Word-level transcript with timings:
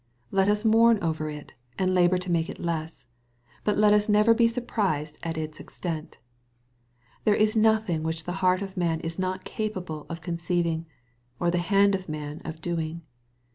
Let 0.31 0.49
us 0.49 0.65
mourn 0.65 0.97
over 1.03 1.29
it, 1.29 1.53
and 1.77 1.93
labor 1.93 2.17
to 2.17 2.31
make 2.31 2.49
it 2.49 2.57
less, 2.57 3.05
but 3.63 3.77
let 3.77 3.93
us 3.93 4.09
never 4.09 4.33
be 4.33 4.47
surprised 4.47 5.19
at 5.21 5.37
its 5.37 5.59
extent. 5.59 6.17
There 7.23 7.37
ia 7.39 7.47
notning 7.55 8.01
which 8.01 8.23
the 8.23 8.31
heart 8.41 8.63
of 8.63 8.75
man 8.75 8.99
is 9.01 9.19
not 9.19 9.43
capable 9.43 10.07
of 10.09 10.19
con 10.19 10.37
ceiving, 10.37 10.85
or 11.39 11.51
the 11.51 11.59
hand 11.59 11.93
of 11.93 12.09
man 12.09 12.41
of 12.43 12.61
doing. 12.61 13.03